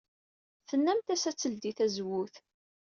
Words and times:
Tennamt-as 0.67 1.23
ad 1.29 1.37
teldey 1.37 1.73
tazewwut. 1.77 2.35